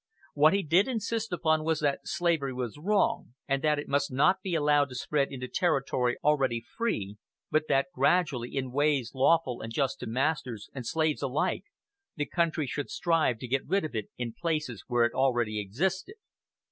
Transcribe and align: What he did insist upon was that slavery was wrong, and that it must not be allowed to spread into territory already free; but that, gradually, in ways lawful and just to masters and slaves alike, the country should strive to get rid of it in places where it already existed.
What 0.33 0.53
he 0.53 0.63
did 0.63 0.87
insist 0.87 1.31
upon 1.31 1.63
was 1.63 1.79
that 1.81 2.07
slavery 2.07 2.53
was 2.55 2.79
wrong, 2.79 3.35
and 3.47 3.61
that 3.63 3.77
it 3.77 3.87
must 3.87 4.11
not 4.11 4.41
be 4.41 4.55
allowed 4.55 4.89
to 4.89 4.95
spread 4.95 5.31
into 5.31 5.47
territory 5.47 6.17
already 6.23 6.59
free; 6.59 7.17
but 7.51 7.67
that, 7.67 7.85
gradually, 7.93 8.55
in 8.55 8.71
ways 8.71 9.11
lawful 9.13 9.61
and 9.61 9.71
just 9.71 9.99
to 9.99 10.07
masters 10.07 10.71
and 10.73 10.87
slaves 10.87 11.21
alike, 11.21 11.65
the 12.15 12.25
country 12.25 12.65
should 12.65 12.89
strive 12.89 13.37
to 13.37 13.47
get 13.47 13.67
rid 13.67 13.85
of 13.85 13.93
it 13.95 14.09
in 14.17 14.33
places 14.33 14.83
where 14.87 15.05
it 15.05 15.13
already 15.13 15.59
existed. 15.61 16.15